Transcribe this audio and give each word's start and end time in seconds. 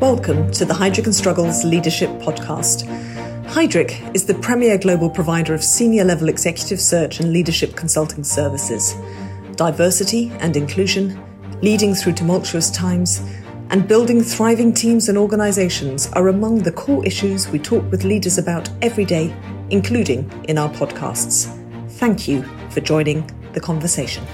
Welcome 0.00 0.50
to 0.52 0.64
the 0.64 0.72
Heidrick 0.72 1.04
and 1.04 1.14
Struggles 1.14 1.62
Leadership 1.62 2.08
Podcast. 2.22 2.86
Heidrick 3.48 4.14
is 4.14 4.24
the 4.24 4.32
premier 4.32 4.78
global 4.78 5.10
provider 5.10 5.52
of 5.52 5.62
senior 5.62 6.04
level 6.04 6.30
executive 6.30 6.80
search 6.80 7.20
and 7.20 7.34
leadership 7.34 7.76
consulting 7.76 8.24
services. 8.24 8.96
Diversity 9.56 10.32
and 10.40 10.56
inclusion, 10.56 11.22
leading 11.60 11.94
through 11.94 12.14
tumultuous 12.14 12.70
times, 12.70 13.20
and 13.68 13.86
building 13.86 14.22
thriving 14.22 14.72
teams 14.72 15.10
and 15.10 15.18
organizations 15.18 16.10
are 16.14 16.28
among 16.28 16.60
the 16.60 16.72
core 16.72 17.04
issues 17.04 17.48
we 17.48 17.58
talk 17.58 17.88
with 17.90 18.02
leaders 18.02 18.38
about 18.38 18.70
every 18.80 19.04
day, 19.04 19.36
including 19.68 20.32
in 20.48 20.56
our 20.56 20.70
podcasts. 20.70 21.54
Thank 21.98 22.26
you 22.26 22.42
for 22.70 22.80
joining 22.80 23.30
the 23.52 23.60
conversation. 23.60 24.24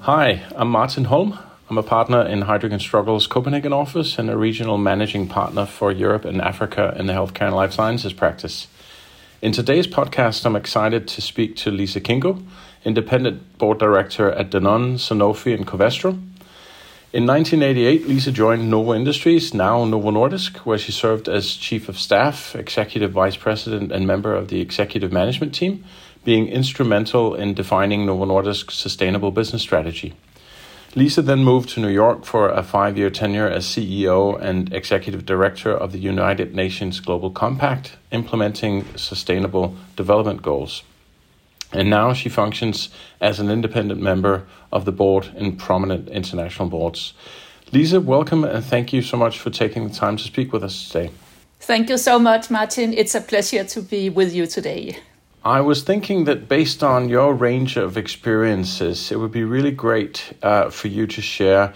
Hi, 0.00 0.42
I'm 0.56 0.70
Martin 0.70 1.04
Holm. 1.04 1.38
I'm 1.70 1.78
a 1.78 1.84
partner 1.84 2.22
in 2.26 2.42
and 2.42 2.82
Struggles 2.82 3.28
Copenhagen 3.28 3.72
office 3.72 4.18
and 4.18 4.28
a 4.28 4.36
regional 4.36 4.76
managing 4.76 5.28
partner 5.28 5.66
for 5.66 5.92
Europe 5.92 6.24
and 6.24 6.42
Africa 6.42 6.92
in 6.98 7.06
the 7.06 7.12
healthcare 7.12 7.46
and 7.46 7.54
life 7.54 7.72
sciences 7.72 8.12
practice. 8.12 8.66
In 9.40 9.52
today's 9.52 9.86
podcast, 9.86 10.44
I'm 10.44 10.56
excited 10.56 11.06
to 11.06 11.22
speak 11.22 11.54
to 11.58 11.70
Lise 11.70 11.96
Kingo, 12.02 12.42
independent 12.84 13.56
board 13.56 13.78
director 13.78 14.32
at 14.32 14.50
Danone, 14.50 14.94
Sanofi, 14.94 15.54
and 15.54 15.64
Covestro. 15.64 16.14
In 17.12 17.24
1988, 17.24 18.08
Lise 18.08 18.32
joined 18.32 18.68
Novo 18.68 18.92
Industries, 18.92 19.54
now 19.54 19.84
Novo 19.84 20.10
Nordisk, 20.10 20.56
where 20.66 20.78
she 20.78 20.90
served 20.90 21.28
as 21.28 21.54
chief 21.54 21.88
of 21.88 22.00
staff, 22.00 22.56
executive 22.56 23.12
vice 23.12 23.36
president, 23.36 23.92
and 23.92 24.08
member 24.08 24.34
of 24.34 24.48
the 24.48 24.60
executive 24.60 25.12
management 25.12 25.54
team, 25.54 25.84
being 26.24 26.48
instrumental 26.48 27.36
in 27.36 27.54
defining 27.54 28.06
Novo 28.06 28.24
Nordisk's 28.24 28.74
sustainable 28.74 29.30
business 29.30 29.62
strategy. 29.62 30.16
Lise 30.96 31.16
then 31.16 31.44
moved 31.44 31.68
to 31.70 31.80
New 31.80 31.88
York 31.88 32.24
for 32.24 32.48
a 32.48 32.64
five 32.64 32.98
year 32.98 33.10
tenure 33.10 33.48
as 33.48 33.64
CEO 33.64 34.40
and 34.40 34.72
Executive 34.74 35.24
Director 35.24 35.70
of 35.70 35.92
the 35.92 36.00
United 36.00 36.52
Nations 36.52 36.98
Global 36.98 37.30
Compact, 37.30 37.96
implementing 38.10 38.84
sustainable 38.96 39.76
development 39.94 40.42
goals. 40.42 40.82
And 41.72 41.88
now 41.88 42.12
she 42.12 42.28
functions 42.28 42.88
as 43.20 43.38
an 43.38 43.50
independent 43.50 44.02
member 44.02 44.48
of 44.72 44.84
the 44.84 44.90
board 44.90 45.30
in 45.36 45.56
prominent 45.56 46.08
international 46.08 46.68
boards. 46.68 47.14
Lise, 47.72 47.96
welcome 47.96 48.42
and 48.42 48.64
thank 48.64 48.92
you 48.92 49.00
so 49.00 49.16
much 49.16 49.38
for 49.38 49.50
taking 49.50 49.86
the 49.86 49.94
time 49.94 50.16
to 50.16 50.24
speak 50.24 50.52
with 50.52 50.64
us 50.64 50.88
today. 50.88 51.12
Thank 51.60 51.88
you 51.88 51.98
so 51.98 52.18
much, 52.18 52.50
Martin. 52.50 52.94
It's 52.94 53.14
a 53.14 53.20
pleasure 53.20 53.62
to 53.62 53.82
be 53.82 54.10
with 54.10 54.34
you 54.34 54.48
today. 54.48 54.96
I 55.44 55.62
was 55.62 55.82
thinking 55.82 56.24
that 56.24 56.48
based 56.48 56.82
on 56.82 57.08
your 57.08 57.32
range 57.32 57.78
of 57.78 57.96
experiences, 57.96 59.10
it 59.10 59.18
would 59.18 59.32
be 59.32 59.44
really 59.44 59.70
great 59.70 60.34
uh, 60.42 60.68
for 60.68 60.88
you 60.88 61.06
to 61.06 61.22
share 61.22 61.72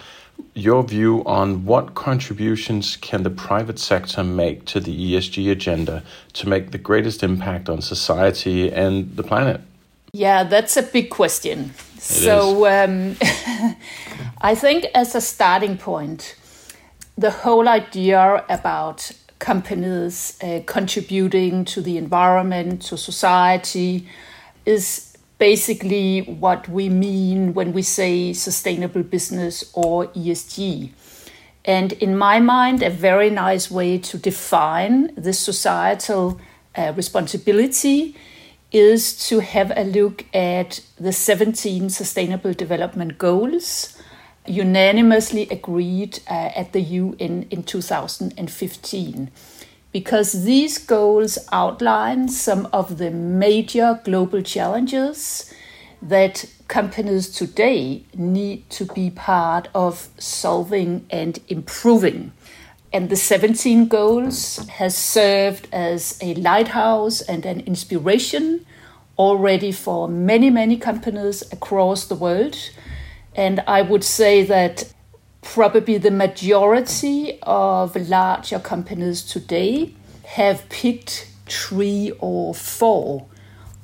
your 0.54 0.82
view 0.82 1.22
on 1.24 1.64
what 1.64 1.94
contributions 1.94 2.96
can 2.96 3.22
the 3.22 3.30
private 3.30 3.78
sector 3.78 4.22
make 4.22 4.66
to 4.66 4.80
the 4.80 5.14
ESG 5.14 5.50
agenda 5.50 6.02
to 6.34 6.48
make 6.48 6.72
the 6.72 6.78
greatest 6.78 7.22
impact 7.22 7.68
on 7.68 7.80
society 7.80 8.70
and 8.70 9.16
the 9.16 9.22
planet. 9.22 9.60
Yeah, 10.12 10.44
that's 10.44 10.76
a 10.76 10.82
big 10.82 11.10
question. 11.10 11.72
It 11.96 12.02
so 12.02 12.66
um, 12.66 13.16
I 14.42 14.54
think 14.54 14.86
as 14.94 15.14
a 15.14 15.20
starting 15.20 15.78
point, 15.78 16.36
the 17.16 17.30
whole 17.30 17.66
idea 17.66 18.44
about 18.48 19.10
companies 19.38 20.38
uh, 20.42 20.60
contributing 20.66 21.64
to 21.66 21.80
the 21.80 21.96
environment, 21.98 22.82
to 22.82 22.96
society, 22.96 24.08
is 24.64 25.16
basically 25.38 26.22
what 26.22 26.68
we 26.68 26.88
mean 26.88 27.54
when 27.54 27.72
we 27.72 27.82
say 27.82 28.32
sustainable 28.32 29.02
business 29.02 29.70
or 29.74 30.06
ESG. 30.08 30.90
And 31.64 31.92
in 31.94 32.16
my 32.16 32.40
mind, 32.40 32.82
a 32.82 32.90
very 32.90 33.30
nice 33.30 33.70
way 33.70 33.98
to 33.98 34.18
define 34.18 35.14
this 35.16 35.38
societal 35.38 36.40
uh, 36.76 36.92
responsibility 36.94 38.16
is 38.70 39.28
to 39.28 39.40
have 39.40 39.72
a 39.76 39.84
look 39.84 40.24
at 40.34 40.80
the 40.96 41.12
17 41.12 41.90
Sustainable 41.90 42.52
Development 42.52 43.16
Goals 43.16 43.96
unanimously 44.46 45.48
agreed 45.50 46.20
uh, 46.28 46.50
at 46.54 46.72
the 46.72 46.80
UN 46.80 47.46
in 47.50 47.62
2015 47.62 49.30
because 49.92 50.44
these 50.44 50.78
goals 50.78 51.38
outline 51.52 52.28
some 52.28 52.68
of 52.72 52.98
the 52.98 53.10
major 53.10 54.00
global 54.04 54.42
challenges 54.42 55.52
that 56.02 56.44
companies 56.68 57.30
today 57.30 58.04
need 58.14 58.68
to 58.68 58.84
be 58.86 59.08
part 59.10 59.68
of 59.74 60.08
solving 60.18 61.06
and 61.10 61.38
improving. 61.48 62.32
And 62.92 63.08
the 63.08 63.16
17 63.16 63.88
goals 63.88 64.58
has 64.68 64.96
served 64.96 65.68
as 65.72 66.18
a 66.20 66.34
lighthouse 66.34 67.20
and 67.22 67.46
an 67.46 67.60
inspiration 67.60 68.66
already 69.16 69.72
for 69.72 70.08
many, 70.08 70.50
many 70.50 70.76
companies 70.76 71.42
across 71.52 72.06
the 72.06 72.14
world 72.14 72.56
and 73.34 73.60
I 73.66 73.82
would 73.82 74.04
say 74.04 74.44
that 74.44 74.92
probably 75.42 75.98
the 75.98 76.10
majority 76.10 77.38
of 77.42 77.94
larger 77.96 78.58
companies 78.58 79.22
today 79.22 79.94
have 80.24 80.68
picked 80.68 81.30
three 81.46 82.12
or 82.20 82.54
four 82.54 83.26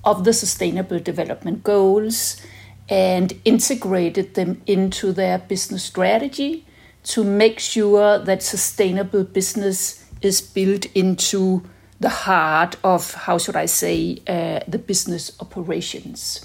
of 0.05 0.25
the 0.25 0.33
sustainable 0.33 0.99
development 0.99 1.63
goals 1.63 2.41
and 2.89 3.33
integrated 3.45 4.35
them 4.35 4.63
into 4.67 5.13
their 5.13 5.39
business 5.39 5.85
strategy 5.85 6.67
to 7.03 7.23
make 7.23 7.61
sure 7.61 8.19
that 8.19 8.43
sustainable 8.43 9.25
business 9.25 10.05
is 10.23 10.41
built 10.41 10.87
into 10.95 11.63
the 12.01 12.09
heart 12.09 12.77
of, 12.83 13.13
how 13.13 13.39
should 13.39 13.57
I 13.57 13.67
say, 13.67 14.19
uh, 14.27 14.61
the 14.67 14.79
business 14.79 15.37
operations. 15.41 16.45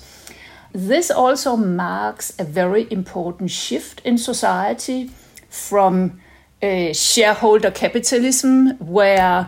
This 0.75 1.09
also 1.09 1.55
marks 1.55 2.33
a 2.37 2.43
very 2.43 2.85
important 2.91 3.49
shift 3.49 4.01
in 4.03 4.17
society 4.17 5.09
from 5.47 6.19
uh, 6.61 6.91
shareholder 6.91 7.71
capitalism, 7.71 8.71
where 8.79 9.47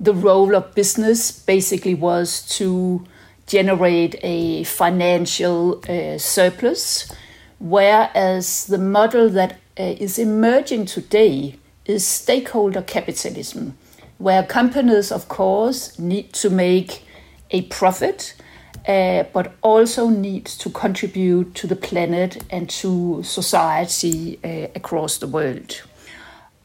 the 0.00 0.12
role 0.12 0.56
of 0.56 0.74
business 0.74 1.30
basically 1.30 1.94
was 1.94 2.42
to 2.58 3.06
generate 3.46 4.16
a 4.24 4.64
financial 4.64 5.80
uh, 5.88 6.18
surplus, 6.18 7.08
whereas 7.60 8.66
the 8.66 8.78
model 8.78 9.28
that 9.30 9.52
uh, 9.78 9.82
is 10.00 10.18
emerging 10.18 10.86
today 10.86 11.56
is 11.84 12.04
stakeholder 12.04 12.82
capitalism, 12.82 13.78
where 14.18 14.42
companies, 14.42 15.12
of 15.12 15.28
course, 15.28 15.96
need 16.00 16.32
to 16.32 16.50
make 16.50 17.04
a 17.52 17.62
profit 17.62 18.34
uh, 18.86 19.24
but 19.32 19.54
also 19.62 20.08
needs 20.08 20.56
to 20.58 20.70
contribute 20.70 21.54
to 21.54 21.66
the 21.66 21.76
planet 21.76 22.44
and 22.50 22.68
to 22.68 23.22
society 23.22 24.38
uh, 24.44 24.68
across 24.74 25.18
the 25.18 25.26
world. 25.26 25.82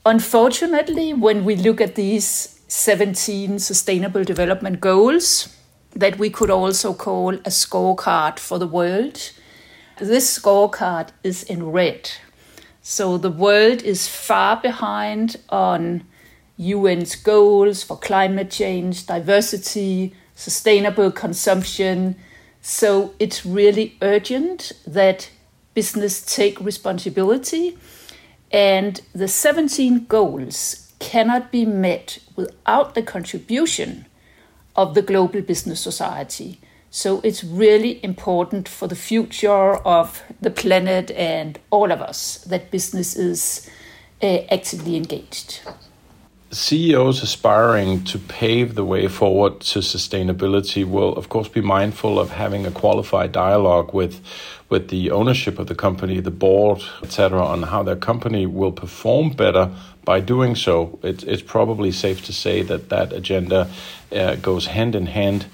Unfortunately, 0.05 1.13
when 1.13 1.45
we 1.45 1.55
look 1.55 1.79
at 1.79 1.95
these 1.95 2.59
17 2.67 3.59
Sustainable 3.59 4.23
Development 4.23 4.79
Goals, 4.79 5.55
that 5.95 6.17
we 6.17 6.29
could 6.29 6.49
also 6.49 6.93
call 6.93 7.33
a 7.33 7.49
scorecard 7.49 8.37
for 8.39 8.59
the 8.59 8.67
world, 8.67 9.31
this 9.97 10.39
scorecard 10.39 11.09
is 11.23 11.43
in 11.43 11.71
red. 11.71 12.11
So 12.81 13.17
the 13.17 13.31
world 13.31 13.81
is 13.83 14.07
far 14.07 14.59
behind 14.61 15.37
on 15.49 16.05
UN's 16.59 17.15
goals 17.15 17.83
for 17.83 17.97
climate 17.97 18.51
change, 18.51 19.05
diversity, 19.05 20.15
sustainable 20.39 21.11
consumption. 21.11 22.15
So 22.61 23.13
it's 23.19 23.45
really 23.45 23.97
urgent 24.01 24.71
that 24.87 25.29
business 25.73 26.21
take 26.21 26.59
responsibility. 26.61 27.77
And 28.49 29.01
the 29.13 29.27
17 29.27 30.05
goals 30.05 30.93
cannot 30.99 31.51
be 31.51 31.65
met 31.65 32.19
without 32.37 32.95
the 32.95 33.03
contribution 33.03 34.05
of 34.77 34.93
the 34.93 35.01
global 35.01 35.41
business 35.41 35.81
society. 35.81 36.61
So 36.89 37.19
it's 37.21 37.43
really 37.43 38.03
important 38.03 38.69
for 38.69 38.87
the 38.87 38.95
future 38.95 39.75
of 39.75 40.23
the 40.39 40.49
planet 40.49 41.11
and 41.11 41.59
all 41.69 41.91
of 41.91 42.01
us 42.01 42.37
that 42.45 42.71
business 42.71 43.17
is 43.17 43.69
uh, 44.23 44.39
actively 44.49 44.95
engaged. 44.95 45.59
CEOs 46.51 47.21
aspiring 47.21 48.03
to 48.05 48.17
pave 48.17 48.73
the 48.73 48.83
way 48.83 49.07
forward 49.07 49.59
to 49.59 49.79
sustainability 49.79 50.83
will, 50.83 51.13
of 51.15 51.29
course, 51.29 51.47
be 51.47 51.61
mindful 51.61 52.19
of 52.19 52.31
having 52.31 52.65
a 52.65 52.71
qualified 52.71 53.31
dialogue 53.31 53.93
with, 53.93 54.19
with 54.67 54.89
the 54.89 55.11
ownership 55.11 55.59
of 55.59 55.67
the 55.67 55.75
company, 55.75 56.19
the 56.19 56.31
board, 56.31 56.81
etc., 57.03 57.45
on 57.45 57.61
how 57.63 57.83
their 57.83 57.95
company 57.95 58.47
will 58.47 58.71
perform 58.71 59.29
better 59.29 59.69
by 60.05 60.19
doing 60.19 60.55
so. 60.55 60.97
It, 61.03 61.23
it's 61.23 61.43
probably 61.43 61.91
safe 61.91 62.25
to 62.25 62.33
say 62.33 62.63
that 62.63 62.89
that 62.89 63.13
agenda 63.13 63.69
uh, 64.11 64.35
goes 64.37 64.65
hand 64.65 64.95
in 64.95 65.05
hand. 65.05 65.45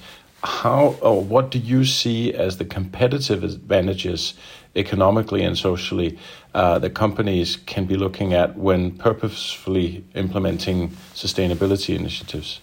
How 0.46 0.96
or 1.02 1.22
what 1.22 1.52
do 1.52 1.60
you 1.60 1.84
see 1.84 2.34
as 2.34 2.58
the 2.58 2.66
competitive 2.66 3.44
advantages 3.44 4.34
economically 4.76 5.44
and 5.44 5.58
socially 5.58 6.18
uh, 6.56 6.80
that 6.80 6.92
companies 6.92 7.58
can 7.58 7.86
be 7.86 7.98
looking 7.98 8.34
at 8.34 8.58
when 8.58 8.92
purposefully 8.98 10.06
implementing 10.16 10.90
sustainability 11.14 11.94
initiatives? 11.94 12.62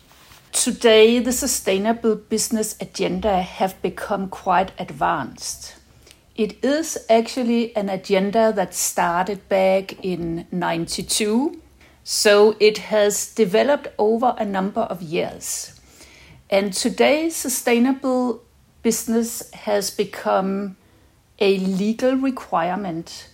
Today, 0.50 1.18
the 1.18 1.32
sustainable 1.32 2.16
business 2.16 2.74
agenda 2.80 3.42
have 3.42 3.80
become 3.82 4.28
quite 4.28 4.72
advanced. 4.78 5.76
It 6.34 6.64
is 6.64 6.96
actually 7.10 7.76
an 7.76 7.90
agenda 7.90 8.50
that 8.56 8.74
started 8.74 9.46
back 9.50 10.02
in 10.02 10.46
92, 10.50 11.60
so 12.02 12.56
it 12.58 12.78
has 12.78 13.34
developed 13.34 13.88
over 13.98 14.34
a 14.38 14.46
number 14.46 14.80
of 14.80 15.02
years. 15.02 15.78
And 16.48 16.72
today, 16.72 17.28
sustainable 17.28 18.42
business 18.82 19.50
has 19.52 19.90
become 19.90 20.76
a 21.38 21.58
legal 21.58 22.14
requirement 22.16 23.28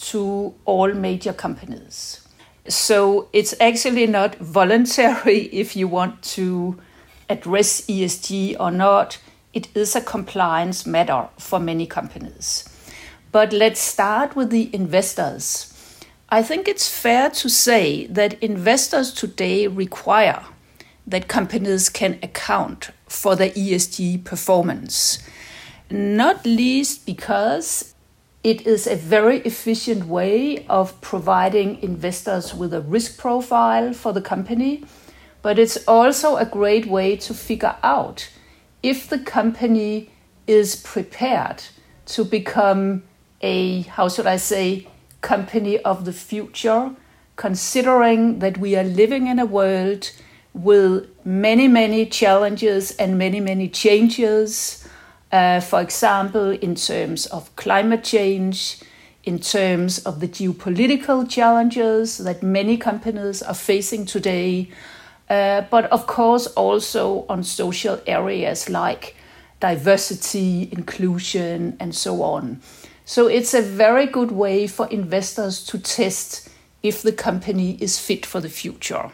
to 0.00 0.54
all 0.64 0.92
major 0.92 1.32
companies. 1.32 2.26
So 2.68 3.28
it's 3.32 3.54
actually 3.60 4.06
not 4.06 4.36
voluntary 4.36 5.40
if 5.52 5.76
you 5.76 5.88
want 5.88 6.22
to 6.34 6.78
address 7.28 7.82
ESG 7.82 8.56
or 8.58 8.70
not. 8.70 9.18
It 9.52 9.68
is 9.74 9.96
a 9.96 10.00
compliance 10.00 10.86
matter 10.86 11.28
for 11.38 11.58
many 11.58 11.86
companies. 11.86 12.64
But 13.32 13.52
let's 13.52 13.80
start 13.80 14.36
with 14.36 14.50
the 14.50 14.74
investors. 14.74 15.66
I 16.28 16.42
think 16.42 16.68
it's 16.68 16.88
fair 16.88 17.30
to 17.30 17.48
say 17.48 18.06
that 18.06 18.40
investors 18.42 19.12
today 19.12 19.66
require 19.66 20.44
that 21.06 21.28
companies 21.28 21.88
can 21.88 22.18
account 22.22 22.90
for 23.08 23.34
their 23.34 23.50
ESG 23.50 24.24
performance, 24.24 25.18
not 25.90 26.46
least 26.46 27.04
because 27.04 27.94
it 28.42 28.66
is 28.66 28.86
a 28.86 28.96
very 28.96 29.38
efficient 29.40 30.06
way 30.06 30.64
of 30.66 30.98
providing 31.00 31.82
investors 31.82 32.54
with 32.54 32.72
a 32.72 32.80
risk 32.80 33.18
profile 33.18 33.92
for 33.92 34.12
the 34.12 34.22
company, 34.22 34.84
but 35.42 35.58
it's 35.58 35.76
also 35.86 36.36
a 36.36 36.46
great 36.46 36.86
way 36.86 37.16
to 37.16 37.34
figure 37.34 37.76
out 37.82 38.30
if 38.82 39.08
the 39.08 39.18
company 39.18 40.10
is 40.46 40.76
prepared 40.76 41.62
to 42.06 42.24
become 42.24 43.02
a, 43.42 43.82
how 43.82 44.08
should 44.08 44.26
I 44.26 44.36
say, 44.36 44.88
company 45.20 45.78
of 45.80 46.06
the 46.06 46.12
future, 46.12 46.92
considering 47.36 48.38
that 48.38 48.58
we 48.58 48.74
are 48.74 48.84
living 48.84 49.26
in 49.26 49.38
a 49.38 49.46
world 49.46 50.10
with 50.54 51.08
many, 51.24 51.68
many 51.68 52.06
challenges 52.06 52.92
and 52.92 53.18
many, 53.18 53.38
many 53.38 53.68
changes 53.68 54.79
uh, 55.32 55.60
for 55.60 55.80
example, 55.80 56.50
in 56.50 56.74
terms 56.74 57.26
of 57.26 57.54
climate 57.56 58.04
change, 58.04 58.80
in 59.24 59.38
terms 59.38 59.98
of 60.00 60.20
the 60.20 60.28
geopolitical 60.28 61.28
challenges 61.28 62.18
that 62.18 62.42
many 62.42 62.76
companies 62.76 63.42
are 63.42 63.54
facing 63.54 64.06
today, 64.06 64.68
uh, 65.28 65.62
but 65.70 65.84
of 65.92 66.06
course 66.06 66.46
also 66.48 67.24
on 67.28 67.44
social 67.44 68.00
areas 68.06 68.68
like 68.68 69.14
diversity, 69.60 70.68
inclusion, 70.72 71.76
and 71.78 71.94
so 71.94 72.22
on. 72.22 72.60
So 73.04 73.26
it's 73.26 73.54
a 73.54 73.62
very 73.62 74.06
good 74.06 74.32
way 74.32 74.66
for 74.66 74.88
investors 74.88 75.64
to 75.66 75.78
test 75.78 76.48
if 76.82 77.02
the 77.02 77.12
company 77.12 77.76
is 77.80 77.98
fit 77.98 78.24
for 78.24 78.40
the 78.40 78.48
future. 78.48 79.10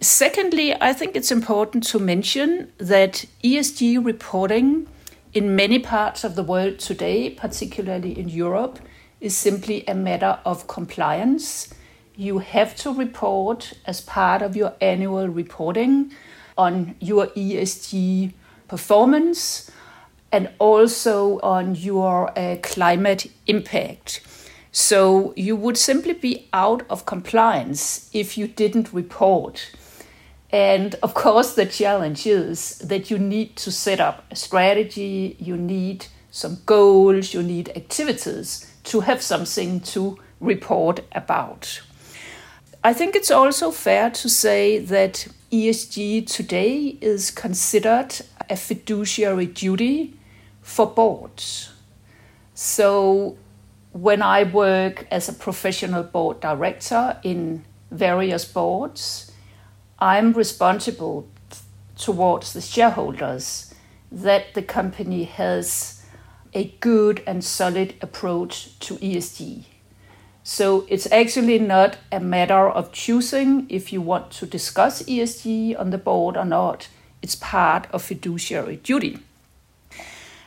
Secondly, 0.00 0.74
I 0.80 0.92
think 0.92 1.14
it's 1.14 1.30
important 1.30 1.84
to 1.84 1.98
mention 1.98 2.72
that 2.78 3.26
ESG 3.42 4.04
reporting 4.04 4.86
in 5.34 5.56
many 5.56 5.80
parts 5.80 6.22
of 6.22 6.36
the 6.36 6.44
world 6.44 6.78
today, 6.78 7.28
particularly 7.28 8.16
in 8.16 8.28
Europe, 8.28 8.78
is 9.20 9.36
simply 9.36 9.84
a 9.88 9.94
matter 9.94 10.38
of 10.44 10.68
compliance. 10.68 11.74
You 12.14 12.38
have 12.38 12.76
to 12.76 12.94
report 12.94 13.72
as 13.84 14.00
part 14.00 14.42
of 14.42 14.54
your 14.54 14.74
annual 14.80 15.28
reporting 15.28 16.12
on 16.56 16.94
your 17.00 17.26
ESG 17.28 18.32
performance 18.68 19.70
and 20.30 20.50
also 20.60 21.40
on 21.40 21.74
your 21.74 22.36
uh, 22.38 22.56
climate 22.62 23.30
impact. 23.48 24.20
So 24.70 25.32
you 25.36 25.56
would 25.56 25.76
simply 25.76 26.14
be 26.14 26.48
out 26.52 26.84
of 26.88 27.06
compliance 27.06 28.08
if 28.12 28.38
you 28.38 28.46
didn't 28.46 28.92
report. 28.92 29.70
And 30.54 30.94
of 31.02 31.14
course, 31.14 31.54
the 31.54 31.66
challenge 31.66 32.28
is 32.28 32.78
that 32.78 33.10
you 33.10 33.18
need 33.18 33.56
to 33.56 33.72
set 33.72 33.98
up 33.98 34.24
a 34.30 34.36
strategy, 34.36 35.36
you 35.40 35.56
need 35.56 36.06
some 36.30 36.58
goals, 36.64 37.34
you 37.34 37.42
need 37.42 37.70
activities 37.74 38.72
to 38.84 39.00
have 39.00 39.20
something 39.20 39.80
to 39.80 40.16
report 40.38 41.00
about. 41.10 41.82
I 42.84 42.92
think 42.92 43.16
it's 43.16 43.32
also 43.32 43.72
fair 43.72 44.10
to 44.10 44.28
say 44.28 44.78
that 44.78 45.26
ESG 45.50 46.24
today 46.30 46.98
is 47.00 47.32
considered 47.32 48.14
a 48.48 48.54
fiduciary 48.54 49.46
duty 49.46 50.14
for 50.62 50.86
boards. 50.86 51.72
So, 52.54 53.36
when 53.90 54.22
I 54.22 54.44
work 54.44 55.08
as 55.10 55.28
a 55.28 55.32
professional 55.32 56.04
board 56.04 56.38
director 56.38 57.18
in 57.24 57.64
various 57.90 58.44
boards, 58.44 59.32
I'm 60.04 60.34
responsible 60.34 61.26
towards 61.96 62.52
the 62.52 62.60
shareholders 62.60 63.74
that 64.12 64.52
the 64.52 64.60
company 64.60 65.24
has 65.24 66.04
a 66.52 66.64
good 66.80 67.22
and 67.26 67.42
solid 67.42 67.94
approach 68.02 68.78
to 68.80 68.96
ESG. 68.96 69.64
So 70.42 70.84
it's 70.90 71.10
actually 71.10 71.58
not 71.58 71.96
a 72.12 72.20
matter 72.20 72.68
of 72.68 72.92
choosing 72.92 73.66
if 73.70 73.94
you 73.94 74.02
want 74.02 74.30
to 74.32 74.44
discuss 74.44 75.02
ESG 75.04 75.80
on 75.80 75.88
the 75.88 75.96
board 75.96 76.36
or 76.36 76.44
not. 76.44 76.88
It's 77.22 77.36
part 77.36 77.86
of 77.90 78.02
fiduciary 78.02 78.76
duty. 78.76 79.20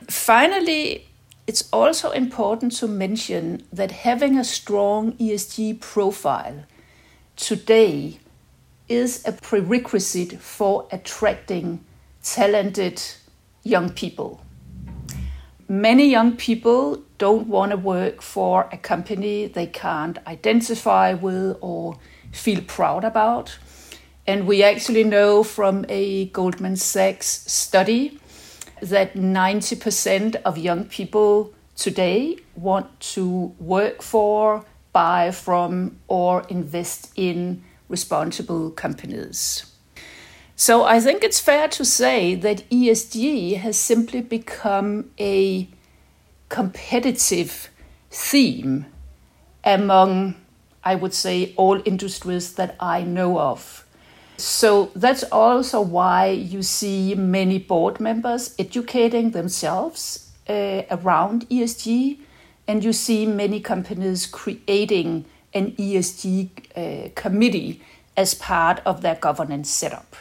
Finally, 0.07 1.07
it's 1.47 1.67
also 1.73 2.11
important 2.11 2.73
to 2.73 2.87
mention 2.87 3.63
that 3.73 3.89
having 3.89 4.37
a 4.37 4.43
strong 4.43 5.13
ESG 5.13 5.81
profile 5.81 6.65
today 7.35 8.19
is 8.89 9.23
a 9.27 9.31
prerequisite 9.31 10.39
for 10.39 10.87
attracting 10.91 11.83
talented 12.23 13.01
young 13.63 13.89
people. 13.89 14.41
Many 15.69 16.09
young 16.09 16.37
people 16.37 17.03
don't 17.17 17.47
want 17.47 17.71
to 17.71 17.77
work 17.77 18.21
for 18.21 18.69
a 18.71 18.77
company 18.77 19.47
they 19.47 19.67
can't 19.67 20.17
identify 20.25 21.13
with 21.13 21.57
or 21.59 21.99
feel 22.31 22.61
proud 22.61 23.03
about. 23.03 23.57
And 24.25 24.47
we 24.47 24.63
actually 24.63 25.03
know 25.03 25.43
from 25.43 25.85
a 25.89 26.25
Goldman 26.27 26.77
Sachs 26.77 27.27
study 27.51 28.19
that 28.81 29.15
90% 29.15 30.35
of 30.43 30.57
young 30.57 30.85
people 30.85 31.53
today 31.75 32.37
want 32.55 32.99
to 32.99 33.53
work 33.59 34.01
for, 34.01 34.65
buy 34.93 35.31
from, 35.31 35.97
or 36.07 36.45
invest 36.49 37.11
in 37.15 37.63
responsible 37.89 38.71
companies. 38.71 39.65
So 40.55 40.85
I 40.85 40.99
think 40.99 41.23
it's 41.23 41.39
fair 41.39 41.67
to 41.67 41.85
say 41.85 42.33
that 42.35 42.67
ESG 42.69 43.57
has 43.57 43.77
simply 43.77 44.21
become 44.21 45.11
a 45.19 45.69
competitive 46.49 47.69
theme 48.09 48.87
among, 49.63 50.35
I 50.83 50.95
would 50.95 51.13
say, 51.13 51.53
all 51.57 51.79
industries 51.85 52.53
that 52.53 52.75
I 52.79 53.03
know 53.03 53.39
of. 53.39 53.85
So 54.37 54.91
that's 54.95 55.23
also 55.23 55.81
why 55.81 56.29
you 56.29 56.63
see 56.63 57.15
many 57.15 57.59
board 57.59 57.99
members 57.99 58.55
educating 58.57 59.31
themselves 59.31 60.31
uh, 60.47 60.83
around 60.89 61.49
ESG, 61.49 62.19
and 62.67 62.83
you 62.83 62.93
see 62.93 63.25
many 63.25 63.59
companies 63.59 64.25
creating 64.25 65.25
an 65.53 65.71
ESG 65.73 66.49
uh, 66.75 67.09
committee 67.15 67.81
as 68.15 68.33
part 68.33 68.81
of 68.85 69.01
their 69.01 69.15
governance 69.15 69.69
setup. 69.69 70.15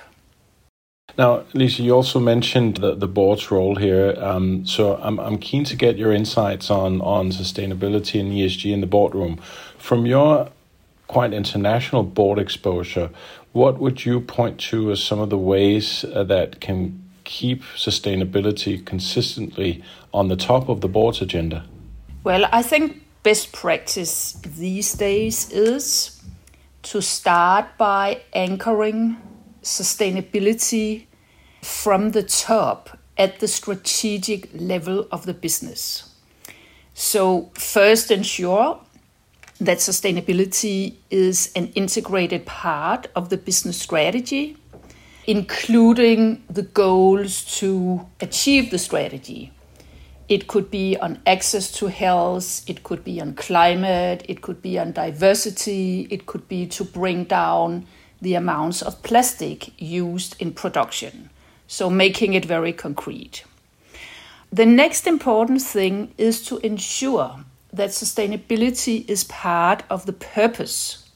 Now, 1.18 1.44
Lise, 1.54 1.78
you 1.78 1.94
also 1.94 2.20
mentioned 2.20 2.78
the, 2.78 2.94
the 2.94 3.08
board's 3.08 3.50
role 3.50 3.76
here. 3.76 4.14
Um, 4.18 4.66
so 4.66 4.96
I'm, 4.96 5.18
I'm 5.18 5.38
keen 5.38 5.64
to 5.64 5.76
get 5.76 5.96
your 5.96 6.12
insights 6.12 6.70
on, 6.70 7.00
on 7.00 7.30
sustainability 7.30 8.20
and 8.20 8.32
ESG 8.32 8.72
in 8.72 8.82
the 8.82 8.86
boardroom. 8.86 9.40
From 9.78 10.04
your 10.04 10.50
quite 11.06 11.32
international 11.32 12.02
board 12.02 12.38
exposure, 12.38 13.10
what 13.52 13.78
would 13.78 14.04
you 14.04 14.20
point 14.20 14.60
to 14.60 14.90
as 14.90 15.02
some 15.02 15.18
of 15.18 15.30
the 15.30 15.38
ways 15.38 16.04
uh, 16.04 16.24
that 16.24 16.60
can 16.60 17.02
keep 17.24 17.62
sustainability 17.74 18.84
consistently 18.84 19.82
on 20.12 20.28
the 20.28 20.36
top 20.36 20.68
of 20.68 20.82
the 20.82 20.88
board's 20.88 21.22
agenda? 21.22 21.64
Well, 22.24 22.46
I 22.52 22.62
think 22.62 23.02
best 23.26 23.50
practice 23.50 24.38
these 24.56 24.92
days 24.92 25.50
is 25.50 26.22
to 26.80 27.02
start 27.02 27.66
by 27.76 28.22
anchoring 28.32 29.16
sustainability 29.64 31.06
from 31.60 32.12
the 32.12 32.22
top 32.22 32.96
at 33.18 33.40
the 33.40 33.48
strategic 33.48 34.48
level 34.54 35.08
of 35.10 35.26
the 35.26 35.34
business. 35.34 36.14
So, 36.94 37.50
first, 37.54 38.12
ensure 38.12 38.78
that 39.60 39.78
sustainability 39.78 40.94
is 41.10 41.50
an 41.56 41.66
integrated 41.74 42.46
part 42.46 43.08
of 43.16 43.30
the 43.30 43.38
business 43.38 43.76
strategy, 43.76 44.56
including 45.26 46.44
the 46.48 46.62
goals 46.62 47.44
to 47.58 48.06
achieve 48.20 48.70
the 48.70 48.78
strategy. 48.78 49.50
It 50.28 50.48
could 50.48 50.70
be 50.70 50.96
on 50.96 51.20
access 51.26 51.70
to 51.72 51.86
health, 51.86 52.68
it 52.68 52.82
could 52.82 53.04
be 53.04 53.20
on 53.20 53.34
climate, 53.34 54.24
it 54.28 54.42
could 54.42 54.60
be 54.60 54.78
on 54.78 54.92
diversity, 54.92 56.08
it 56.10 56.26
could 56.26 56.48
be 56.48 56.66
to 56.66 56.84
bring 56.84 57.24
down 57.24 57.86
the 58.20 58.34
amounts 58.34 58.82
of 58.82 59.02
plastic 59.02 59.80
used 59.80 60.34
in 60.40 60.52
production. 60.52 61.30
So, 61.68 61.90
making 61.90 62.34
it 62.34 62.44
very 62.44 62.72
concrete. 62.72 63.44
The 64.52 64.66
next 64.66 65.06
important 65.06 65.62
thing 65.62 66.14
is 66.16 66.44
to 66.46 66.58
ensure 66.58 67.44
that 67.72 67.90
sustainability 67.90 69.08
is 69.08 69.24
part 69.24 69.82
of 69.90 70.06
the 70.06 70.12
purpose 70.12 71.10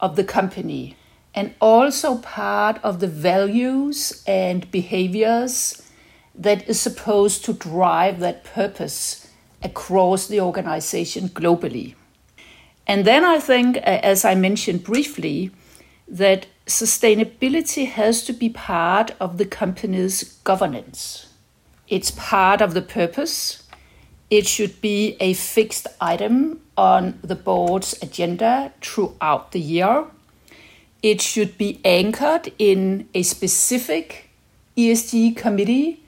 of 0.00 0.16
the 0.16 0.24
company 0.24 0.96
and 1.34 1.54
also 1.60 2.18
part 2.18 2.78
of 2.82 3.00
the 3.00 3.06
values 3.06 4.22
and 4.26 4.70
behaviors 4.70 5.83
that 6.34 6.68
is 6.68 6.80
supposed 6.80 7.44
to 7.44 7.52
drive 7.52 8.20
that 8.20 8.44
purpose 8.44 9.28
across 9.62 10.26
the 10.26 10.40
organization 10.40 11.28
globally. 11.28 11.94
And 12.86 13.04
then 13.04 13.24
I 13.24 13.38
think, 13.38 13.78
as 13.78 14.24
I 14.24 14.34
mentioned 14.34 14.84
briefly, 14.84 15.50
that 16.06 16.46
sustainability 16.66 17.86
has 17.86 18.24
to 18.24 18.32
be 18.32 18.48
part 18.48 19.12
of 19.20 19.38
the 19.38 19.46
company's 19.46 20.22
governance. 20.44 21.28
It's 21.88 22.10
part 22.10 22.60
of 22.60 22.74
the 22.74 22.82
purpose. 22.82 23.62
It 24.30 24.46
should 24.46 24.80
be 24.80 25.16
a 25.20 25.34
fixed 25.34 25.86
item 26.00 26.60
on 26.76 27.18
the 27.22 27.34
board's 27.34 27.94
agenda 28.02 28.72
throughout 28.80 29.52
the 29.52 29.60
year. 29.60 30.06
It 31.02 31.20
should 31.20 31.56
be 31.56 31.80
anchored 31.84 32.52
in 32.58 33.08
a 33.14 33.22
specific 33.22 34.30
ESG 34.76 35.36
committee 35.36 36.03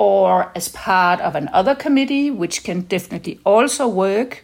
or 0.00 0.50
as 0.56 0.68
part 0.68 1.20
of 1.20 1.34
another 1.34 1.74
committee, 1.74 2.30
which 2.30 2.64
can 2.64 2.80
definitely 2.80 3.38
also 3.44 3.86
work. 3.86 4.42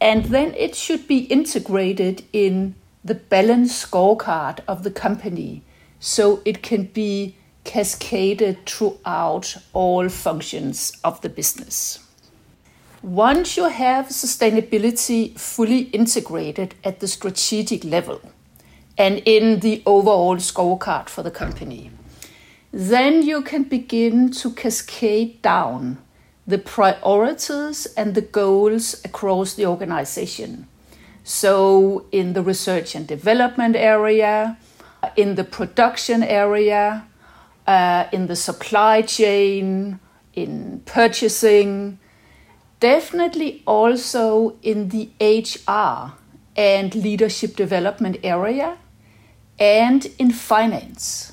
And 0.00 0.24
then 0.24 0.52
it 0.54 0.74
should 0.74 1.06
be 1.06 1.18
integrated 1.18 2.24
in 2.32 2.74
the 3.04 3.14
balance 3.14 3.86
scorecard 3.86 4.58
of 4.66 4.82
the 4.82 4.90
company 4.90 5.62
so 6.00 6.42
it 6.44 6.64
can 6.64 6.86
be 6.86 7.36
cascaded 7.62 8.66
throughout 8.66 9.56
all 9.72 10.08
functions 10.08 10.92
of 11.04 11.20
the 11.20 11.28
business. 11.28 12.00
Once 13.02 13.56
you 13.56 13.68
have 13.68 14.06
sustainability 14.06 15.38
fully 15.38 15.82
integrated 15.90 16.74
at 16.82 16.98
the 16.98 17.06
strategic 17.06 17.84
level 17.84 18.20
and 18.98 19.22
in 19.24 19.60
the 19.60 19.80
overall 19.86 20.36
scorecard 20.38 21.08
for 21.08 21.22
the 21.22 21.30
company, 21.30 21.92
then 22.72 23.22
you 23.22 23.42
can 23.42 23.64
begin 23.64 24.30
to 24.30 24.50
cascade 24.50 25.42
down 25.42 25.98
the 26.46 26.58
priorities 26.58 27.86
and 27.96 28.14
the 28.14 28.22
goals 28.22 29.00
across 29.04 29.54
the 29.54 29.66
organization. 29.66 30.66
So, 31.22 32.06
in 32.10 32.32
the 32.32 32.42
research 32.42 32.94
and 32.94 33.06
development 33.06 33.76
area, 33.76 34.56
in 35.16 35.36
the 35.36 35.44
production 35.44 36.22
area, 36.22 37.06
uh, 37.66 38.06
in 38.10 38.26
the 38.26 38.34
supply 38.34 39.02
chain, 39.02 40.00
in 40.32 40.82
purchasing, 40.86 41.98
definitely 42.80 43.62
also 43.66 44.56
in 44.62 44.88
the 44.88 45.10
HR 45.20 46.14
and 46.56 46.94
leadership 46.94 47.54
development 47.54 48.16
area, 48.24 48.78
and 49.58 50.06
in 50.18 50.32
finance 50.32 51.31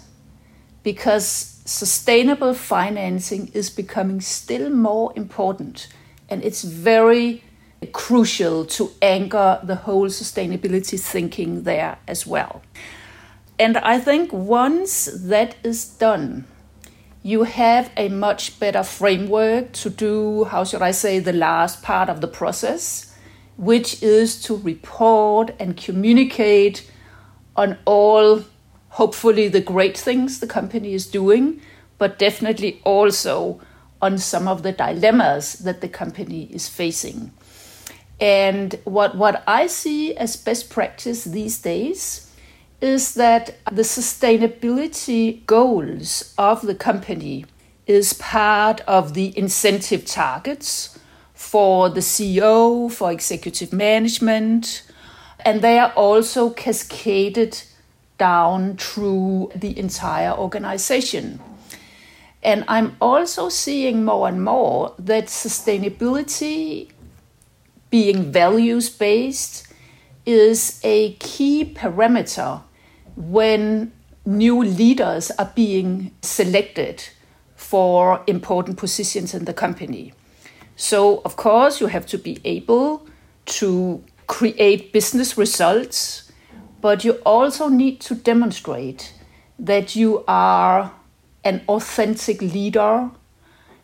because 0.84 1.62
sustainable 1.66 2.54
financing 2.54 3.50
is 3.54 3.70
becoming 3.70 4.22
still 4.22 4.70
more 4.70 5.14
important 5.16 5.88
and 6.30 6.44
it's 6.44 6.64
very 6.64 7.44
crucial 7.92 8.66
to 8.66 8.92
anchor 9.02 9.60
the 9.64 9.76
whole 9.76 10.08
sustainability 10.08 11.00
thinking 11.00 11.64
there 11.64 11.98
as 12.08 12.28
well. 12.28 12.62
And 13.58 13.78
I 13.78 14.00
think 14.00 14.32
once 14.32 15.06
that 15.06 15.56
is 15.64 15.86
done, 15.86 16.46
you 17.22 17.44
have 17.44 17.92
a 17.98 18.08
much 18.10 18.60
better 18.60 18.84
framework 18.84 19.74
to 19.74 19.90
do, 19.90 20.46
how 20.46 20.64
should 20.64 20.82
I 20.82 20.92
say, 20.92 21.20
the 21.20 21.34
last 21.34 21.84
part 21.84 22.10
of 22.10 22.22
the 22.22 22.28
process, 22.28 23.14
which 23.58 24.02
is 24.02 24.42
to 24.44 24.56
report 24.56 25.52
and 25.60 25.76
communicate 25.76 26.90
on 27.58 27.78
all 27.86 28.46
hopefully 28.90 29.48
the 29.48 29.62
great 29.62 29.98
things 29.98 30.40
the 30.40 30.48
company 30.48 30.94
is 30.94 31.08
doing, 31.08 31.62
but 31.98 32.20
definitely 32.20 32.82
also 32.84 33.60
on 34.02 34.18
some 34.18 34.48
of 34.48 34.64
the 34.64 34.72
dilemmas 34.72 35.54
that 35.54 35.82
the 35.82 35.90
company 35.90 36.44
is 36.52 36.68
facing. 36.70 37.32
And 38.20 38.80
what, 38.84 39.16
what 39.16 39.44
I 39.48 39.68
see 39.68 40.16
as 40.16 40.36
best 40.36 40.70
practice 40.70 41.24
these 41.24 41.60
days 41.60 42.32
is 42.82 43.14
that 43.16 43.58
the 43.72 43.82
sustainability 43.82 45.46
goals 45.46 46.34
of 46.38 46.62
the 46.62 46.76
company 46.76 47.46
is 47.88 48.14
part 48.14 48.82
of 48.82 49.14
the 49.14 49.38
incentive 49.38 50.06
targets 50.06 50.98
for 51.34 51.90
the 51.90 52.02
CEO, 52.02 52.92
for 52.92 53.12
executive 53.12 53.74
management, 53.74 54.84
and 55.40 55.62
they 55.62 55.80
are 55.80 55.92
also 55.94 56.50
cascaded 56.50 57.64
down 58.20 58.78
through 58.78 59.52
the 59.56 59.78
entire 59.80 60.32
organization. 60.32 61.40
And 62.44 62.64
I'm 62.68 62.96
also 63.02 63.50
seeing 63.50 64.06
more 64.06 64.28
and 64.28 64.44
more 64.44 64.94
that 65.00 65.26
sustainability, 65.26 66.90
being 67.90 68.32
values 68.32 68.90
based, 68.90 69.68
is 70.26 70.80
a 70.84 71.14
key 71.14 71.74
parameter 71.76 72.62
when 73.16 73.92
new 74.26 74.64
leaders 74.64 75.32
are 75.32 75.52
being 75.56 76.12
selected 76.22 77.04
for 77.56 78.22
important 78.28 78.78
positions 78.78 79.34
in 79.34 79.46
the 79.46 79.54
company. 79.54 80.14
So, 80.76 81.22
of 81.26 81.36
course, 81.36 81.82
you 81.82 81.88
have 81.88 82.06
to 82.08 82.18
be 82.18 82.40
able 82.46 83.06
to 83.46 84.02
create 84.28 84.94
business 84.94 85.38
results 85.38 86.29
but 86.82 87.04
you 87.04 87.14
also 87.26 87.68
need 87.70 88.00
to 88.02 88.16
demonstrate 88.16 89.14
that 89.58 89.96
you 89.96 90.24
are 90.28 90.92
an 91.44 91.62
authentic 91.68 92.42
leader 92.42 93.10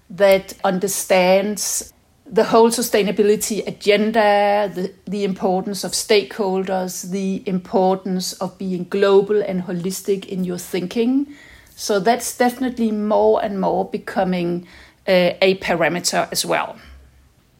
that 0.09 0.53
understands 0.63 1.93
the 2.25 2.43
whole 2.43 2.69
sustainability 2.69 3.65
agenda, 3.67 4.71
the, 4.73 4.93
the 5.05 5.23
importance 5.23 5.83
of 5.83 5.91
stakeholders, 5.91 7.09
the 7.11 7.43
importance 7.45 8.33
of 8.33 8.57
being 8.57 8.85
global 8.85 9.41
and 9.43 9.63
holistic 9.63 10.25
in 10.25 10.43
your 10.43 10.57
thinking. 10.57 11.27
So 11.75 11.99
that's 11.99 12.35
definitely 12.37 12.91
more 12.91 13.43
and 13.43 13.59
more 13.61 13.85
becoming 13.85 14.67
uh, 15.07 15.33
a 15.41 15.57
parameter 15.59 16.27
as 16.31 16.45
well. 16.45 16.77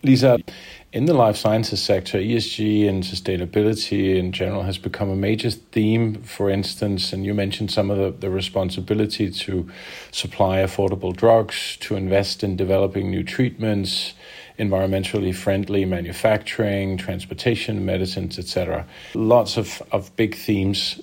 Lise, 0.03 0.41
in 0.95 1.07
the 1.07 1.13
life 1.13 1.35
sciences 1.35 1.83
sector, 1.83 2.17
ESG 2.17 2.87
and 2.87 3.03
sustainability 3.03 4.15
in 4.15 4.31
general 4.31 4.63
has 4.63 4.77
become 4.77 5.09
a 5.09 5.15
major 5.15 5.51
theme, 5.51 6.23
for 6.23 6.49
instance, 6.49 7.11
and 7.11 7.25
you 7.25 7.33
mentioned 7.33 7.69
some 7.69 7.91
of 7.91 7.97
the, 7.97 8.11
the 8.11 8.29
responsibility 8.29 9.29
to 9.29 9.69
supply 10.11 10.59
affordable 10.59 11.13
drugs, 11.13 11.75
to 11.81 11.97
invest 11.97 12.45
in 12.45 12.55
developing 12.55 13.11
new 13.11 13.23
treatments, 13.23 14.13
environmentally 14.57 15.35
friendly 15.35 15.83
manufacturing, 15.83 16.95
transportation, 16.95 17.85
medicines, 17.85 18.39
etc. 18.39 18.87
Lots 19.15 19.57
of, 19.57 19.83
of 19.91 20.15
big 20.15 20.33
themes. 20.33 21.01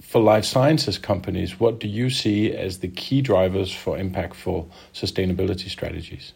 For 0.00 0.22
life 0.22 0.44
sciences 0.44 0.96
companies, 0.96 1.58
what 1.58 1.80
do 1.80 1.88
you 1.88 2.08
see 2.08 2.52
as 2.52 2.78
the 2.78 2.88
key 2.88 3.20
drivers 3.20 3.74
for 3.74 3.98
impactful 3.98 4.68
sustainability 4.92 5.68
strategies? 5.68 6.34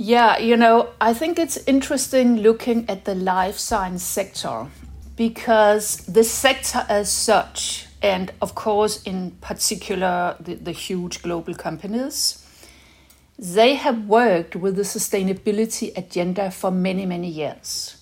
Yeah, 0.00 0.38
you 0.38 0.56
know, 0.56 0.90
I 1.00 1.12
think 1.12 1.40
it's 1.40 1.56
interesting 1.66 2.36
looking 2.36 2.88
at 2.88 3.04
the 3.04 3.16
life 3.16 3.58
science 3.58 4.04
sector 4.04 4.68
because 5.16 5.96
the 6.06 6.22
sector 6.22 6.86
as 6.88 7.10
such, 7.10 7.88
and 8.00 8.32
of 8.40 8.54
course, 8.54 9.02
in 9.02 9.32
particular, 9.40 10.36
the, 10.38 10.54
the 10.54 10.70
huge 10.70 11.20
global 11.20 11.52
companies, 11.52 12.46
they 13.36 13.74
have 13.74 14.06
worked 14.06 14.54
with 14.54 14.76
the 14.76 14.82
sustainability 14.82 15.90
agenda 15.98 16.52
for 16.52 16.70
many, 16.70 17.04
many 17.04 17.28
years. 17.28 18.00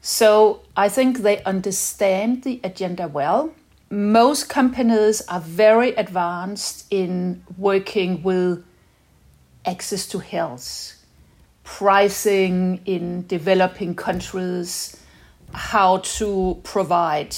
So 0.00 0.62
I 0.74 0.88
think 0.88 1.18
they 1.18 1.42
understand 1.42 2.44
the 2.44 2.62
agenda 2.64 3.08
well. 3.08 3.52
Most 3.90 4.48
companies 4.48 5.20
are 5.28 5.40
very 5.40 5.94
advanced 5.96 6.86
in 6.90 7.44
working 7.58 8.22
with 8.22 8.64
access 9.66 10.06
to 10.06 10.20
health 10.20 10.94
pricing 11.66 12.80
in 12.86 13.26
developing 13.26 13.92
countries, 13.94 15.02
how 15.52 15.98
to 15.98 16.58
provide 16.62 17.36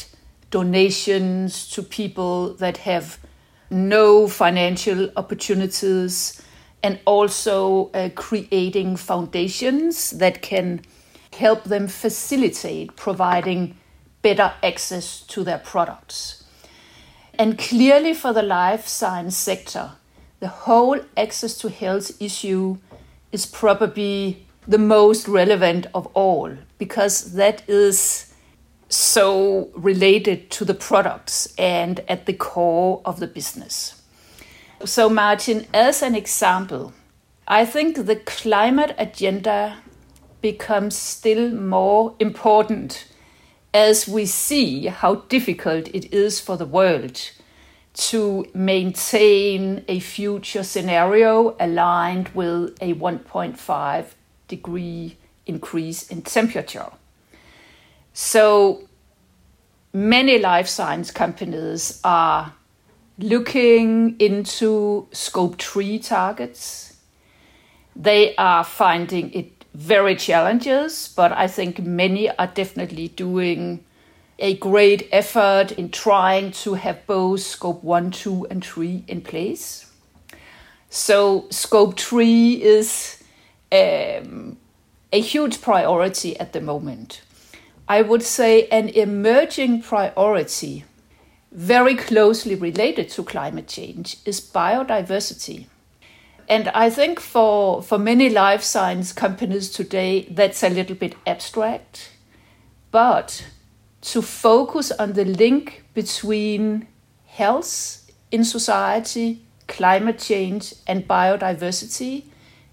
donations 0.51 1.69
to 1.71 1.83
people 1.83 2.53
that 2.55 2.77
have 2.77 3.19
no 3.71 4.29
financial 4.29 5.11
opportunities, 5.17 6.43
and 6.83 7.01
also 7.07 7.91
uh, 7.95 8.11
creating 8.15 8.97
foundations 8.97 10.11
that 10.11 10.43
can 10.43 10.83
help 11.33 11.65
them 11.65 11.89
facilitate 11.89 12.95
providing 12.97 13.77
better 14.21 14.53
access 14.63 15.23
to 15.23 15.43
their 15.43 15.59
products. 15.59 16.45
And 17.35 17.59
clearly, 17.59 18.13
for 18.13 18.33
the 18.35 18.43
life 18.43 18.87
science 18.87 19.37
sector, 19.37 19.93
the 20.41 20.49
whole 20.49 21.01
access 21.17 21.57
to 21.59 21.71
health 21.71 22.11
issue 22.21 22.77
is 23.33 23.47
probably 23.47 24.47
the 24.67 24.79
most 24.79 25.29
relevant 25.29 25.87
of 25.95 26.07
all 26.15 26.57
because 26.79 27.33
that 27.33 27.63
is 27.69 28.35
so 28.89 29.71
related 29.75 30.51
to 30.51 30.65
the 30.65 30.75
products 30.75 31.53
and 31.59 32.01
at 32.09 32.27
the 32.27 32.33
core 32.33 33.03
of 33.05 33.21
the 33.21 33.27
business. 33.27 34.03
So, 34.85 35.09
Martin, 35.09 35.67
as 35.75 36.03
an 36.03 36.15
example, 36.15 36.93
I 37.47 37.65
think 37.65 38.07
the 38.07 38.17
climate 38.17 38.95
agenda 38.99 39.79
becomes 40.41 40.97
still 40.97 41.51
more 41.51 42.15
important 42.21 43.07
as 43.75 44.07
we 44.07 44.25
see 44.25 44.87
how 44.87 45.17
difficult 45.29 45.89
it 45.89 46.13
is 46.13 46.41
for 46.41 46.57
the 46.57 46.67
world 46.67 47.31
to 47.99 48.47
maintain 48.55 49.85
a 49.89 49.99
future 49.99 50.63
scenario 50.63 51.57
aligned 51.59 52.29
with 52.29 52.81
a 52.81 52.95
1.5 52.95 54.05
degree 54.47 55.17
increase 55.47 56.09
in 56.09 56.23
temperature. 56.23 56.91
So 58.13 58.89
many 59.93 60.39
life 60.39 60.69
science 60.69 61.11
companies 61.11 62.01
are 62.05 62.55
looking 63.19 64.15
into 64.21 65.09
scope 65.11 65.61
3 65.61 65.99
targets. 65.99 66.97
They 67.97 68.37
are 68.37 68.63
finding 68.63 69.33
it 69.33 69.65
very 69.75 70.15
challenges, 70.15 71.13
but 71.17 71.33
I 71.33 71.49
think 71.49 71.81
many 71.81 72.31
are 72.31 72.47
definitely 72.47 73.09
doing 73.09 73.85
a 74.39 74.55
great 74.55 75.09
effort 75.11 75.73
in 75.73 75.91
trying 75.91 76.53
to 76.53 76.75
have 76.75 77.07
both 77.07 77.41
scope 77.41 77.83
1, 77.83 78.13
2, 78.13 78.47
and 78.51 78.65
3 78.65 79.05
in 79.09 79.21
place. 79.21 79.91
So, 80.91 81.47
scope 81.51 81.99
3 81.99 82.63
is 82.63 83.23
um, 83.73 84.57
a 85.13 85.21
huge 85.21 85.61
priority 85.61 86.39
at 86.39 86.53
the 86.53 86.61
moment. 86.61 87.23
I 87.89 88.03
would 88.03 88.23
say 88.23 88.69
an 88.69 88.91
emerging 88.91 89.83
priority, 89.83 90.85
very 91.51 91.97
closely 91.97 92.55
related 92.55 93.09
to 93.11 93.25
climate 93.25 93.67
change, 93.67 94.19
is 94.25 94.41
biodiversity. 94.41 95.67
And 96.49 96.69
I 96.69 96.91
think 96.91 97.21
for, 97.21 97.83
for 97.83 97.99
many 97.99 98.31
life 98.31 98.63
science 98.63 99.13
companies 99.13 99.71
today, 99.71 100.27
that's 100.31 100.63
a 100.63 100.71
little 100.71 100.97
bit 100.97 101.15
abstract. 101.27 102.11
But 102.91 103.45
to 104.13 104.23
focus 104.23 104.91
on 104.93 105.13
the 105.13 105.25
link 105.25 105.85
between 105.93 106.87
health 107.27 108.11
in 108.31 108.43
society, 108.43 109.43
climate 109.67 110.19
change, 110.19 110.75
and 110.87 111.07
biodiversity 111.07 112.25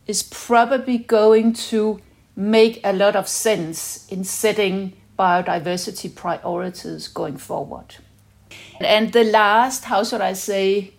is 0.07 0.23
probably 0.23 0.97
going 0.97 1.51
to 1.51 1.99
make 2.37 2.79
a 2.85 2.93
lot 2.93 3.17
of 3.17 3.27
sense 3.27 4.07
in 4.09 4.23
setting 4.23 4.93
biodiversity 5.19 6.13
priorities 6.13 7.09
going 7.09 7.37
forward. 7.37 7.95
And 8.79 9.11
the 9.11 9.25
last, 9.25 9.85
how 9.85 10.05
should 10.05 10.21
I 10.21 10.33
say, 10.33 10.93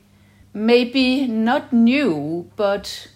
maybe 0.52 1.26
not 1.26 1.72
new, 1.72 2.50
but 2.56 3.08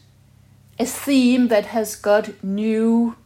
a 0.78 0.86
theme 0.86 1.48
that 1.48 1.66
has 1.66 1.96
got 1.96 2.42
new 2.42 3.16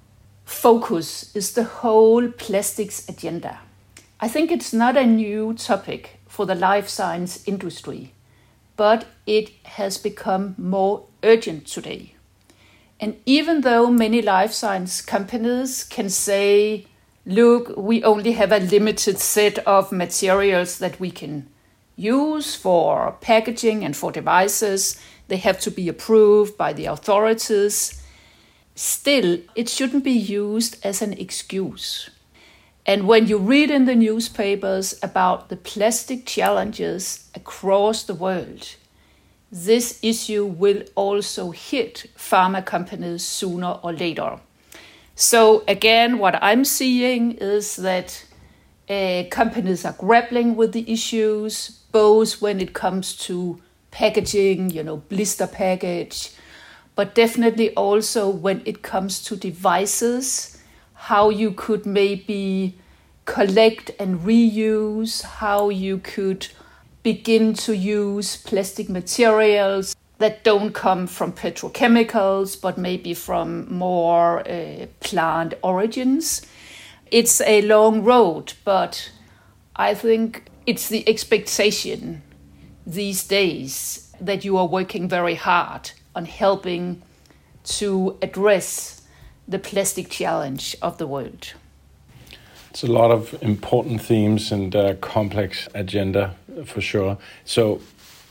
focus 0.45 1.35
is 1.37 1.53
the 1.53 1.65
whole 1.65 2.29
plastics 2.29 3.09
agenda. 3.09 3.61
I 4.25 4.29
think 4.29 4.51
it's 4.51 4.73
not 4.73 4.97
a 4.97 5.05
new 5.05 5.53
topic 5.53 6.19
for 6.27 6.47
the 6.47 6.55
life 6.55 6.89
science 6.89 7.47
industry, 7.47 8.15
but 8.75 9.05
it 9.27 9.51
has 9.65 9.99
become 9.99 10.55
more 10.57 11.05
urgent 11.23 11.67
today. 11.67 12.15
And 12.99 13.17
even 13.27 13.61
though 13.61 13.91
many 13.91 14.23
life 14.23 14.53
science 14.53 15.03
companies 15.03 15.85
can 15.85 16.09
say, 16.09 16.87
look, 17.27 17.77
we 17.77 18.03
only 18.03 18.33
have 18.33 18.51
a 18.51 18.61
limited 18.61 19.19
set 19.19 19.59
of 19.67 19.93
materials 19.93 20.79
that 20.79 20.99
we 20.99 21.11
can 21.11 21.47
use 21.95 22.57
for 22.57 23.19
packaging 23.21 23.85
and 23.85 23.95
for 23.95 24.11
devices. 24.11 24.99
They 25.29 25.37
have 25.37 25.61
to 25.61 25.71
be 25.71 25.87
approved 25.87 26.57
by 26.57 26.73
the 26.73 26.87
authorities. 26.87 28.03
Still, 28.75 29.41
it 29.55 29.69
shouldn't 29.69 30.03
be 30.03 30.13
used 30.13 30.79
as 30.83 31.03
an 31.03 31.13
excuse. 31.13 32.09
And 32.87 33.09
when 33.09 33.27
you 33.27 33.39
read 33.39 33.71
in 33.71 33.87
the 33.87 33.95
newspapers 33.95 34.99
about 35.03 35.49
the 35.49 35.57
plastic 35.57 36.27
challenges 36.27 37.31
across 37.35 38.03
the 38.05 38.15
world, 38.15 38.77
this 39.51 39.99
issue 40.03 40.45
will 40.45 40.83
also 40.95 41.51
hit 41.51 42.11
pharma 42.17 42.65
companies 42.65 43.25
sooner 43.25 43.79
or 43.83 43.93
later. 43.93 44.39
So, 45.15 45.63
again, 45.69 46.19
what 46.19 46.43
I'm 46.43 46.65
seeing 46.65 47.33
is 47.33 47.77
that 47.77 48.27
uh, 48.91 49.23
companies 49.31 49.85
are 49.85 49.93
grappling 49.93 50.57
with 50.57 50.73
the 50.73 50.91
issues, 50.93 51.71
both 51.93 52.43
when 52.43 52.61
it 52.61 52.75
comes 52.75 53.17
to 53.19 53.63
packaging, 53.93 54.71
you 54.71 54.83
know, 54.83 54.97
blister 54.97 55.47
package, 55.47 56.33
but 56.97 57.15
definitely 57.15 57.73
also 57.75 58.29
when 58.29 58.61
it 58.65 58.83
comes 58.83 59.23
to 59.25 59.37
devices, 59.37 60.54
how 61.09 61.29
you 61.29 61.51
could 61.51 61.85
maybe 61.85 62.75
collect 63.27 63.91
and 63.99 64.21
reuse, 64.21 65.23
how 65.23 65.69
you 65.69 65.99
could 65.99 66.49
begin 67.03 67.53
to 67.53 67.77
use 67.77 68.39
plastic 68.39 68.89
materials 68.89 69.95
that 70.17 70.43
don't 70.45 70.73
come 70.73 71.07
from 71.07 71.31
petrochemicals, 71.31 72.59
but 72.59 72.79
maybe 72.79 73.13
from 73.13 73.71
more 73.71 74.41
uh, 74.49 74.87
plant 75.01 75.53
origins. 75.63 76.41
It's 77.11 77.43
a 77.43 77.61
long 77.61 78.03
road, 78.03 78.55
but 78.65 79.11
I 79.77 79.93
think 79.93 80.47
it's 80.65 80.89
the 80.89 81.07
expectation 81.07 82.23
these 82.87 83.27
days 83.27 84.11
that 84.23 84.43
you 84.43 84.57
are 84.57 84.67
working 84.67 85.07
very 85.07 85.35
hard 85.35 85.91
on 86.15 86.25
helping 86.25 87.03
to 87.65 88.17
address 88.23 89.03
the 89.47 89.59
plastic 89.59 90.09
challenge 90.11 90.77
of 90.83 90.99
the 90.99 91.07
world. 91.07 91.53
It's 92.71 92.83
a 92.83 92.91
lot 92.91 93.11
of 93.11 93.41
important 93.41 94.03
themes 94.03 94.51
and 94.51 94.75
a 94.75 94.97
complex 94.97 95.69
agenda 95.75 96.35
for 96.67 96.81
sure. 96.81 97.19
So, 97.45 97.81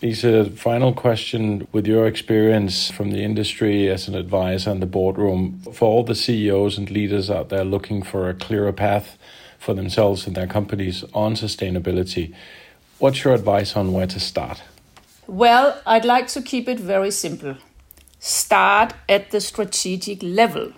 Lise, 0.01 0.49
final 0.59 0.93
question 0.93 1.65
with 1.71 1.87
your 1.87 2.07
experience 2.07 2.91
from 2.91 3.11
the 3.11 3.23
industry 3.23 3.89
as 3.89 4.09
an 4.09 4.15
advisor 4.15 4.71
in 4.71 4.81
the 4.81 4.85
boardroom 4.85 5.61
for 5.71 5.85
all 5.85 6.03
the 6.03 6.13
CEOs 6.13 6.77
and 6.77 6.91
leaders 6.91 7.29
out 7.29 7.47
there 7.47 7.63
looking 7.63 8.03
for 8.03 8.27
a 8.27 8.33
clearer 8.33 8.73
path 8.73 9.17
for 9.59 9.73
themselves 9.73 10.27
and 10.27 10.35
their 10.35 10.47
companies 10.47 11.05
on 11.13 11.35
sustainability. 11.35 12.33
What's 12.99 13.23
your 13.23 13.33
advice 13.33 13.77
on 13.77 13.93
where 13.93 14.07
to 14.07 14.19
start? 14.19 14.61
Well, 15.25 15.81
I'd 15.85 16.03
like 16.03 16.27
to 16.29 16.41
keep 16.41 16.67
it 16.67 16.81
very 16.81 17.11
simple. 17.11 17.55
Start 18.19 18.93
at 19.07 19.31
the 19.31 19.39
strategic 19.39 20.21
level. 20.21 20.73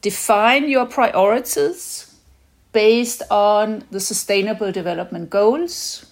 Define 0.00 0.68
your 0.68 0.86
priorities 0.86 2.14
based 2.72 3.22
on 3.30 3.84
the 3.90 4.00
Sustainable 4.00 4.72
Development 4.72 5.28
Goals. 5.28 6.06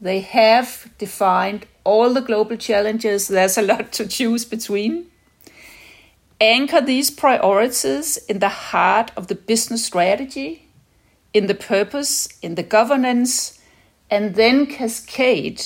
They 0.00 0.20
have 0.20 0.90
defined 0.98 1.66
all 1.84 2.12
the 2.12 2.20
global 2.20 2.56
challenges. 2.56 3.28
There's 3.28 3.58
a 3.58 3.62
lot 3.62 3.92
to 3.92 4.06
choose 4.06 4.44
between. 4.44 5.06
Anchor 6.40 6.82
these 6.82 7.10
priorities 7.10 8.18
in 8.28 8.40
the 8.40 8.50
heart 8.50 9.10
of 9.16 9.28
the 9.28 9.34
business 9.34 9.84
strategy 9.86 10.66
in 11.36 11.48
the 11.48 11.54
purpose, 11.54 12.28
in 12.40 12.54
the 12.54 12.62
governance, 12.62 13.58
and 14.10 14.36
then 14.36 14.64
cascade 14.64 15.62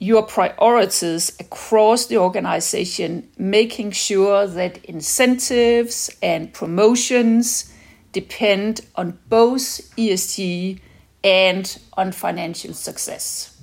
your 0.00 0.22
priorities 0.22 1.30
across 1.38 2.06
the 2.06 2.16
organization, 2.16 3.28
making 3.38 3.92
sure 3.92 4.46
that 4.46 4.82
incentives 4.86 6.10
and 6.22 6.52
promotions 6.52 7.72
depend 8.12 8.80
on 8.96 9.18
both 9.28 9.94
ESG 9.96 10.80
and 11.22 11.78
on 11.98 12.12
financial 12.12 12.72
success. 12.72 13.56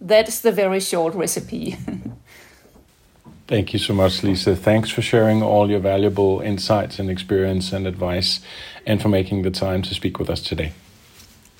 That's 0.00 0.40
the 0.40 0.52
very 0.52 0.80
short 0.80 1.14
recipe. 1.14 1.78
Thank 3.46 3.72
you 3.72 3.78
so 3.78 3.94
much, 3.94 4.22
Lise. 4.22 4.44
Thanks 4.44 4.90
for 4.90 5.00
sharing 5.00 5.42
all 5.42 5.70
your 5.70 5.80
valuable 5.80 6.40
insights 6.40 6.98
and 6.98 7.10
experience 7.10 7.72
and 7.72 7.86
advice, 7.86 8.40
and 8.86 9.00
for 9.00 9.08
making 9.08 9.42
the 9.42 9.50
time 9.50 9.82
to 9.82 9.94
speak 9.94 10.18
with 10.18 10.28
us 10.28 10.42
today. 10.42 10.72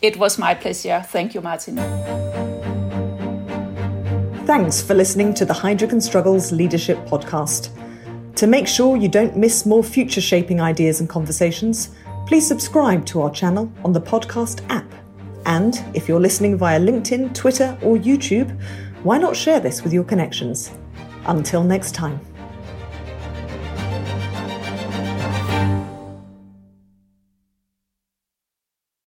It 0.03 0.19
was 0.19 0.39
my 0.39 0.55
pleasure. 0.55 1.03
Thank 1.07 1.35
you, 1.35 1.41
Martin. 1.41 2.54
Thanks 4.47 4.83
for 4.83 4.93
listening 4.93 5.33
to 5.35 5.47
the 5.47 5.55
and 5.55 6.05
Struggles 6.05 6.53
Leadership 6.53 6.99
Podcast. 7.07 7.71
To 8.37 8.47
make 8.47 8.69
sure 8.69 8.95
you 8.95 9.09
don't 9.09 9.39
miss 9.39 9.65
more 9.65 9.83
future 9.83 10.21
shaping 10.21 10.61
ideas 10.61 11.01
and 11.01 11.09
conversations, 11.09 11.89
please 12.27 12.47
subscribe 12.47 13.07
to 13.07 13.23
our 13.23 13.31
channel 13.31 13.73
on 13.87 13.95
the 13.95 14.03
podcast 14.03 14.63
app. 14.69 14.85
And 15.47 15.83
if 15.95 16.09
you're 16.09 16.21
listening 16.21 16.59
via 16.59 16.79
LinkedIn, 16.79 17.35
Twitter, 17.35 17.79
or 17.81 17.97
YouTube, 17.97 18.61
why 19.03 19.17
not 19.17 19.35
share 19.35 19.61
this 19.61 19.83
with 19.83 19.95
your 19.95 20.05
connections? 20.05 20.73
Until 21.25 21.65
next 21.65 21.93
time. 21.93 22.21